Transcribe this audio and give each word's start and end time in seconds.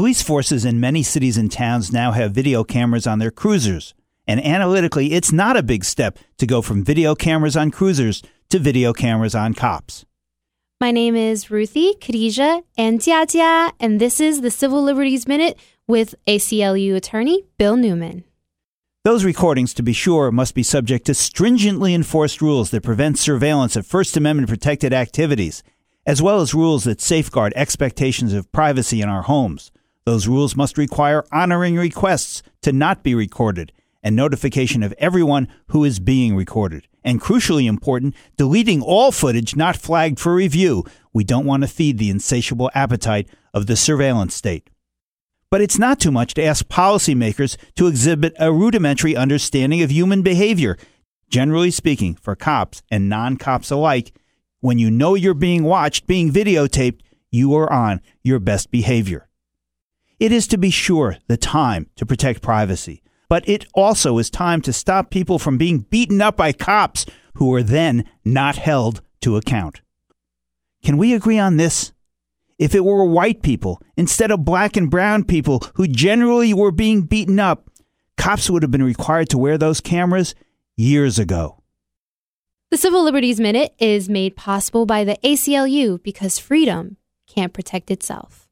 Police 0.00 0.22
forces 0.22 0.64
in 0.64 0.80
many 0.80 1.02
cities 1.02 1.36
and 1.36 1.52
towns 1.52 1.92
now 1.92 2.12
have 2.12 2.32
video 2.32 2.64
cameras 2.64 3.06
on 3.06 3.18
their 3.18 3.30
cruisers, 3.30 3.92
and 4.26 4.42
analytically, 4.42 5.12
it's 5.12 5.30
not 5.30 5.58
a 5.58 5.62
big 5.62 5.84
step 5.84 6.18
to 6.38 6.46
go 6.46 6.62
from 6.62 6.82
video 6.82 7.14
cameras 7.14 7.54
on 7.54 7.70
cruisers 7.70 8.22
to 8.48 8.58
video 8.58 8.94
cameras 8.94 9.34
on 9.34 9.52
cops. 9.52 10.06
My 10.80 10.90
name 10.90 11.14
is 11.14 11.50
Ruthie, 11.50 11.96
Khadija, 12.00 12.62
and 12.78 12.98
Jia, 12.98 13.72
and 13.78 14.00
this 14.00 14.20
is 14.20 14.40
the 14.40 14.50
Civil 14.50 14.82
Liberties 14.82 15.28
Minute 15.28 15.58
with 15.86 16.14
ACLU 16.26 16.96
attorney 16.96 17.44
Bill 17.58 17.76
Newman. 17.76 18.24
Those 19.04 19.22
recordings, 19.22 19.74
to 19.74 19.82
be 19.82 19.92
sure, 19.92 20.32
must 20.32 20.54
be 20.54 20.62
subject 20.62 21.04
to 21.08 21.14
stringently 21.14 21.92
enforced 21.92 22.40
rules 22.40 22.70
that 22.70 22.82
prevent 22.82 23.18
surveillance 23.18 23.76
of 23.76 23.86
First 23.86 24.16
Amendment 24.16 24.48
protected 24.48 24.94
activities, 24.94 25.62
as 26.06 26.22
well 26.22 26.40
as 26.40 26.54
rules 26.54 26.84
that 26.84 27.02
safeguard 27.02 27.52
expectations 27.54 28.32
of 28.32 28.50
privacy 28.50 29.02
in 29.02 29.10
our 29.10 29.24
homes. 29.24 29.70
Those 30.04 30.28
rules 30.28 30.56
must 30.56 30.78
require 30.78 31.24
honoring 31.30 31.76
requests 31.76 32.42
to 32.62 32.72
not 32.72 33.02
be 33.02 33.14
recorded 33.14 33.72
and 34.02 34.16
notification 34.16 34.82
of 34.82 34.94
everyone 34.98 35.48
who 35.68 35.84
is 35.84 36.00
being 36.00 36.34
recorded. 36.34 36.86
And 37.04 37.20
crucially 37.20 37.66
important, 37.66 38.14
deleting 38.36 38.82
all 38.82 39.12
footage 39.12 39.56
not 39.56 39.76
flagged 39.76 40.18
for 40.18 40.34
review. 40.34 40.84
We 41.12 41.24
don't 41.24 41.46
want 41.46 41.62
to 41.62 41.68
feed 41.68 41.98
the 41.98 42.10
insatiable 42.10 42.70
appetite 42.74 43.28
of 43.54 43.66
the 43.66 43.76
surveillance 43.76 44.34
state. 44.34 44.68
But 45.50 45.60
it's 45.60 45.78
not 45.78 45.98
too 45.98 46.12
much 46.12 46.34
to 46.34 46.44
ask 46.44 46.66
policymakers 46.66 47.56
to 47.76 47.86
exhibit 47.86 48.34
a 48.38 48.52
rudimentary 48.52 49.16
understanding 49.16 49.82
of 49.82 49.90
human 49.90 50.22
behavior. 50.22 50.76
Generally 51.28 51.72
speaking, 51.72 52.14
for 52.16 52.36
cops 52.36 52.82
and 52.90 53.08
non 53.08 53.36
cops 53.36 53.70
alike, 53.70 54.12
when 54.60 54.78
you 54.78 54.90
know 54.90 55.14
you're 55.14 55.34
being 55.34 55.64
watched, 55.64 56.06
being 56.06 56.30
videotaped, 56.30 57.00
you 57.30 57.54
are 57.54 57.72
on 57.72 58.00
your 58.22 58.38
best 58.38 58.70
behavior. 58.70 59.29
It 60.20 60.32
is 60.32 60.46
to 60.48 60.58
be 60.58 60.68
sure 60.68 61.16
the 61.28 61.38
time 61.38 61.88
to 61.96 62.04
protect 62.04 62.42
privacy, 62.42 63.02
but 63.30 63.48
it 63.48 63.64
also 63.72 64.18
is 64.18 64.28
time 64.28 64.60
to 64.62 64.72
stop 64.72 65.08
people 65.08 65.38
from 65.38 65.56
being 65.56 65.78
beaten 65.78 66.20
up 66.20 66.36
by 66.36 66.52
cops 66.52 67.06
who 67.36 67.54
are 67.54 67.62
then 67.62 68.04
not 68.22 68.56
held 68.56 69.00
to 69.22 69.38
account. 69.38 69.80
Can 70.84 70.98
we 70.98 71.14
agree 71.14 71.38
on 71.38 71.56
this? 71.56 71.92
If 72.58 72.74
it 72.74 72.84
were 72.84 73.02
white 73.02 73.40
people 73.40 73.80
instead 73.96 74.30
of 74.30 74.44
black 74.44 74.76
and 74.76 74.90
brown 74.90 75.24
people 75.24 75.62
who 75.76 75.88
generally 75.88 76.52
were 76.52 76.70
being 76.70 77.00
beaten 77.00 77.40
up, 77.40 77.70
cops 78.18 78.50
would 78.50 78.62
have 78.62 78.70
been 78.70 78.82
required 78.82 79.30
to 79.30 79.38
wear 79.38 79.56
those 79.56 79.80
cameras 79.80 80.34
years 80.76 81.18
ago. 81.18 81.62
The 82.70 82.76
Civil 82.76 83.04
Liberties 83.04 83.40
Minute 83.40 83.74
is 83.78 84.10
made 84.10 84.36
possible 84.36 84.84
by 84.84 85.02
the 85.02 85.16
ACLU 85.24 86.02
because 86.02 86.38
freedom 86.38 86.98
can't 87.26 87.54
protect 87.54 87.90
itself. 87.90 88.49